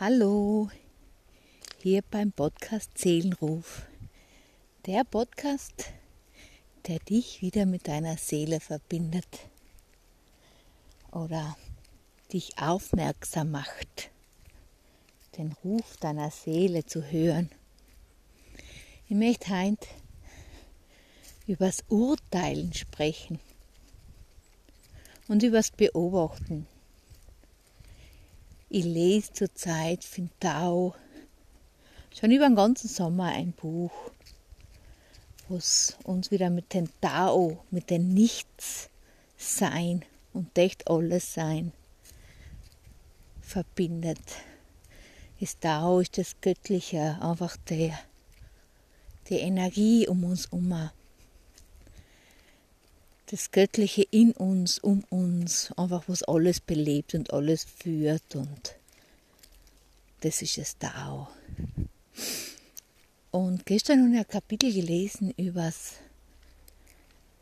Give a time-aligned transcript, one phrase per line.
[0.00, 0.70] Hallo,
[1.82, 3.82] hier beim Podcast Seelenruf.
[4.86, 5.86] Der Podcast,
[6.86, 9.26] der dich wieder mit deiner Seele verbindet
[11.10, 11.56] oder
[12.32, 14.12] dich aufmerksam macht,
[15.36, 17.50] den Ruf deiner Seele zu hören.
[19.08, 19.88] Ich möchte heute
[21.48, 23.40] übers Urteilen sprechen
[25.26, 26.68] und übers Beobachten
[28.70, 30.94] ich lese zurzeit von Tao
[32.14, 33.92] schon über den ganzen Sommer ein Buch,
[35.48, 40.04] was uns wieder mit dem Tao, mit dem Nichts-Sein
[40.34, 41.72] und echt alles Sein
[43.40, 44.20] verbindet.
[45.40, 47.98] Das Tao ist das Göttliche, einfach der,
[49.28, 50.90] die Energie um uns herum
[53.30, 58.74] das Göttliche in uns, um uns, einfach was alles belebt und alles führt und
[60.20, 61.28] das ist das Tao.
[63.30, 65.92] Und gestern habe ich ein Kapitel gelesen über das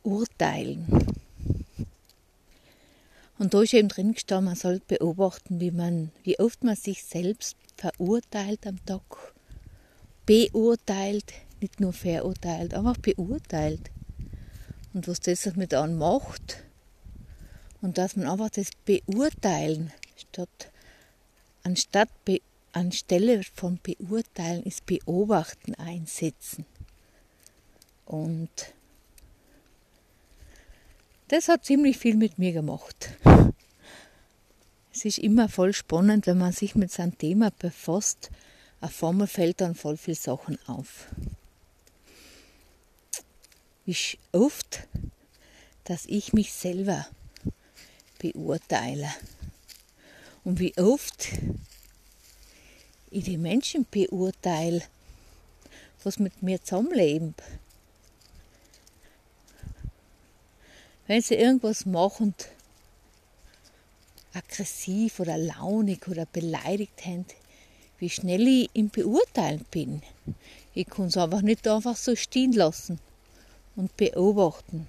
[0.03, 0.87] Urteilen.
[3.39, 7.05] Und da ist eben drin gestanden, man soll beobachten, wie, man, wie oft man sich
[7.05, 9.34] selbst verurteilt am Tag.
[10.27, 13.91] Beurteilt, nicht nur verurteilt, auch beurteilt
[14.97, 16.64] und was das mit einem macht.
[17.83, 20.72] Und dass man einfach das beurteilen, statt,
[21.62, 22.41] anstatt be,
[22.72, 26.64] anstelle von beurteilen, ist beobachten einsetzen.
[28.06, 28.48] Und
[31.28, 33.10] das hat ziemlich viel mit mir gemacht.
[34.92, 38.31] Es ist immer voll spannend, wenn man sich mit seinem Thema befasst.
[38.81, 41.08] Auf einmal fällt dann voll viele Sachen auf
[43.87, 44.81] wie oft,
[45.84, 47.06] dass ich mich selber
[48.19, 49.09] beurteile
[50.43, 51.28] und wie oft
[53.11, 54.83] ich die Menschen beurteile,
[56.03, 57.37] was mit mir zusammenleben.
[61.06, 62.34] Wenn sie irgendwas machen,
[64.33, 67.25] aggressiv oder launig oder beleidigt haben,
[67.99, 70.03] wie schnell ich im Beurteilen bin.
[70.75, 72.99] Ich kann es einfach nicht einfach so stehen lassen
[73.76, 74.88] und beobachten.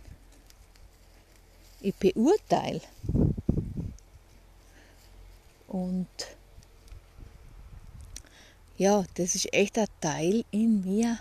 [1.82, 2.82] Ich beurteile.
[5.68, 6.08] Und
[8.78, 11.20] ja, das ist echt ein Teil in mir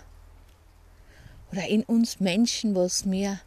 [1.51, 3.39] oder in uns Menschen, was mir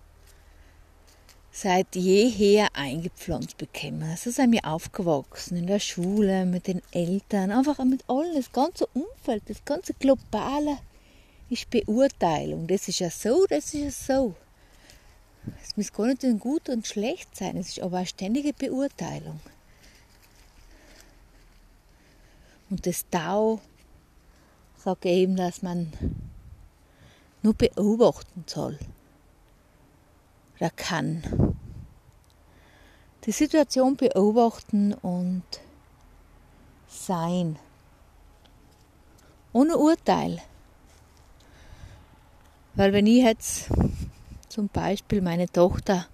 [1.52, 4.02] seit jeher eingepflanzt bekommen.
[4.04, 8.86] Also sind wir aufgewachsen in der Schule, mit den Eltern, einfach mit allem, das ganze
[8.94, 10.78] Umfeld, das ganze globale
[11.50, 12.66] ist Beurteilung.
[12.66, 14.34] Das ist ja so, das ist ja so.
[15.62, 19.40] Es muss gar nicht gut und schlecht sein, es ist aber eine ständige Beurteilung.
[22.68, 23.60] Und das Tao
[24.76, 25.92] sagt eben, dass man
[27.42, 28.78] nur beobachten soll
[30.56, 31.56] oder kann.
[33.24, 35.42] Die Situation beobachten und
[36.86, 37.58] sein.
[39.52, 40.40] Ohne Urteil.
[42.80, 43.68] Weil wenn ich jetzt
[44.48, 46.06] zum Beispiel meine Tochter,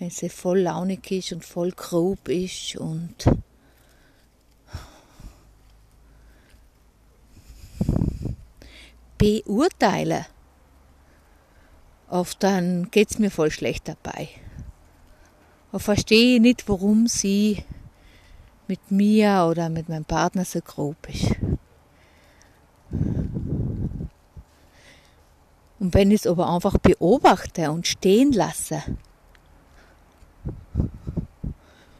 [0.00, 3.14] wenn sie voll launig ist und voll grob ist und
[9.16, 10.26] beurteile,
[12.08, 14.28] oft dann geht es mir voll schlecht dabei.
[15.70, 17.62] Und verstehe nicht, warum sie
[18.66, 21.36] mit mir oder mit meinem Partner so grob ist.
[25.80, 28.82] Und wenn ich es aber einfach beobachte und stehen lasse,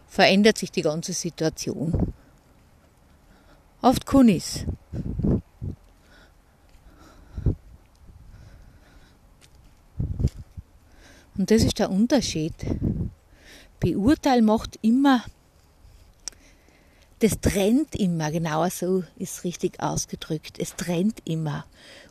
[0.07, 2.13] verändert sich die ganze Situation.
[3.83, 4.67] Oft kann ich
[11.41, 12.53] Und das ist der Unterschied.
[13.81, 15.25] Beurteil macht immer,
[17.21, 21.67] das trennt immer, genauer so ist richtig ausgedrückt, es trennt immer.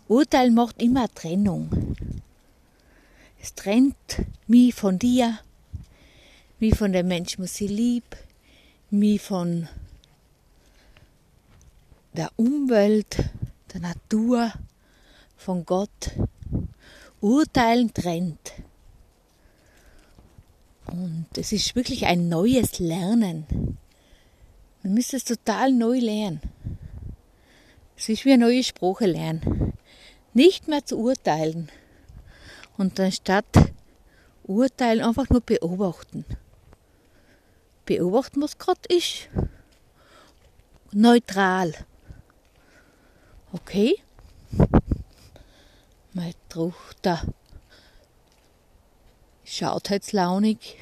[0.07, 1.95] Urteil macht immer Trennung.
[3.41, 3.95] Es trennt
[4.47, 5.39] mich von dir,
[6.59, 8.03] mich von dem Menschen, was ich lieb,
[8.91, 9.67] mich von
[12.13, 13.17] der Umwelt,
[13.73, 14.51] der Natur,
[15.38, 16.12] von Gott.
[17.21, 18.53] Urteilen trennt.
[20.88, 23.45] Und es ist wirklich ein neues Lernen.
[24.83, 26.41] Man müsste es total neu lernen.
[27.97, 29.73] Es ist wie eine neue Sprache lernen
[30.33, 31.69] nicht mehr zu urteilen.
[32.77, 33.73] Und anstatt
[34.43, 36.25] urteilen einfach nur beobachten.
[37.85, 39.29] Beobachten, was gerade ist.
[40.91, 41.73] neutral.
[43.51, 43.95] Okay?
[46.13, 47.21] Meine Tochter
[49.43, 50.77] schaut jetzt launig,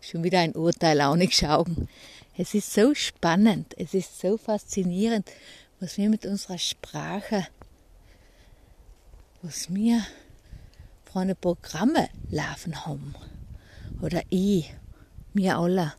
[0.00, 1.88] schon wieder ein Urteil launig schauen.
[2.36, 5.30] Es ist so spannend, es ist so faszinierend,
[5.78, 7.46] was wir mit unserer Sprache,
[9.42, 10.04] was wir
[11.04, 13.14] für eine Programme laufen haben.
[14.02, 14.74] Oder ich,
[15.32, 15.94] mir alle.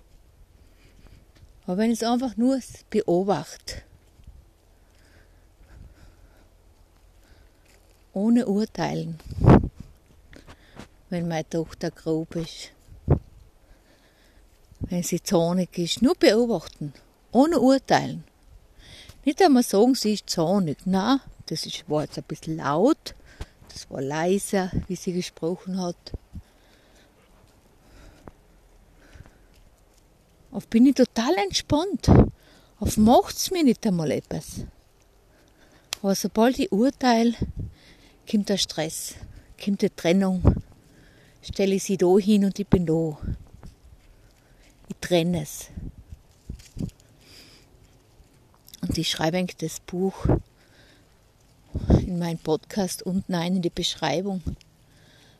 [1.65, 2.59] Aber wenn ich es einfach nur
[2.89, 3.81] beobachte,
[8.11, 9.19] ohne Urteilen,
[11.09, 12.71] wenn meine Tochter grob ist,
[14.79, 16.93] wenn sie zornig ist, nur beobachten,
[17.31, 18.23] ohne Urteilen.
[19.23, 20.77] Nicht einmal sagen, sie ist zornig.
[20.85, 23.15] Na, das war jetzt ein bisschen laut,
[23.69, 25.95] das war leiser, wie sie gesprochen hat.
[30.51, 32.07] Auf bin ich total entspannt.
[32.79, 34.65] Auf macht es mir nicht einmal etwas.
[36.01, 37.33] Aber sobald ich urteile,
[38.29, 39.15] kommt der Stress,
[39.61, 40.41] kommt die Trennung.
[41.41, 43.17] Stelle ich sie da hin und ich bin da.
[45.01, 45.69] Ich trenne es.
[48.81, 50.25] Und ich schreibe eigentlich das Buch
[51.99, 54.41] in meinen Podcast unten ein in die Beschreibung,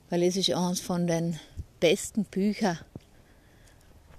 [0.10, 1.40] weil es ist eines von den
[1.80, 2.80] besten Büchern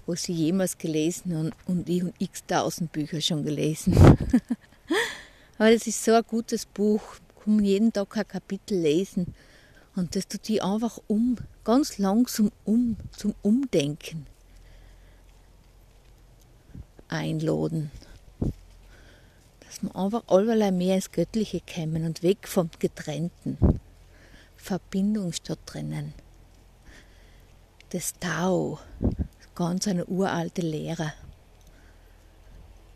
[0.07, 3.93] was ich jemals gelesen und, und ich und x tausend Bücher schon gelesen.
[5.57, 7.01] Aber es ist so ein gutes Buch,
[7.43, 9.33] kann jeden Tag ein Kapitel lesen
[9.95, 14.25] und das tut die einfach um, ganz langsam um, zum Umdenken
[17.09, 17.91] einladen.
[19.61, 23.79] Dass wir einfach allerlei mehr ins Göttliche kommen und weg vom Getrennten.
[24.55, 26.13] Verbindung statt Trennen.
[27.91, 28.79] Das Tao,
[29.55, 31.13] ganz eine uralte Lehre.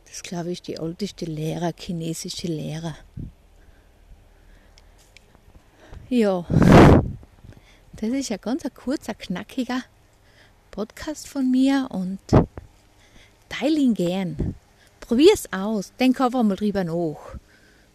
[0.06, 2.96] Das glaube ich die älteste Lehre, chinesische Lehre.
[6.10, 6.46] Ja,
[7.94, 9.82] das ist ein ganz kurzer, knackiger
[10.72, 12.20] Podcast von mir und
[13.52, 14.56] teile ihn gern.
[15.00, 17.36] Probier es aus, denk einfach mal drüber nach.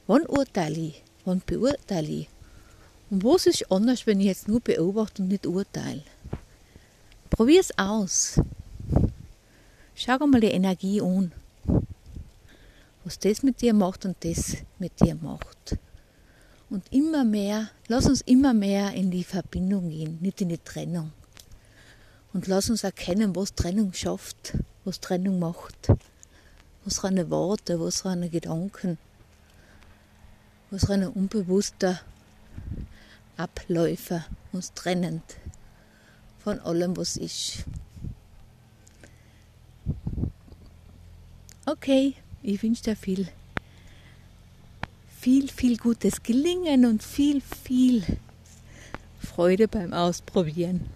[0.06, 1.03] Wann urteile ich?
[1.25, 2.29] Wann beurteile ich?
[3.11, 6.03] Und was ist anders, wenn ich jetzt nur beobachte und nicht urteile?
[7.31, 8.41] Probier es aus.
[9.94, 11.32] Schau mal die Energie an.
[13.05, 15.79] Was das mit dir macht und das mit dir macht.
[16.69, 21.12] Und immer mehr, lass uns immer mehr in die Verbindung gehen, nicht in die Trennung.
[22.32, 24.55] Und lass uns erkennen, was Trennung schafft,
[24.87, 25.88] was Trennung macht.
[26.85, 28.97] Was reine Worte, was reine Gedanken,
[30.71, 31.99] was reine unbewusste
[33.37, 35.23] Abläufe uns trennend
[36.38, 37.65] von allem, was ist.
[41.67, 43.27] Okay, ich wünsche dir viel,
[45.09, 48.05] viel, viel gutes Gelingen und viel, viel
[49.19, 50.89] Freude beim Ausprobieren.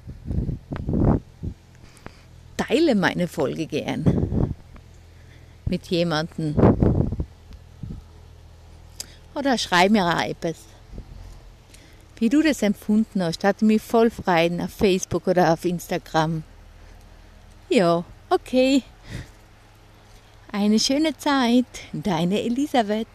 [2.71, 4.55] Teile meine Folge gern
[5.67, 6.55] mit jemandem.
[9.35, 10.55] Oder schreib mir auch etwas,
[12.21, 13.43] wie du das empfunden hast.
[13.43, 16.45] Hat mich voll freuen auf Facebook oder auf Instagram.
[17.71, 18.85] Ja, okay.
[20.53, 23.09] Eine schöne Zeit, deine Elisabeth.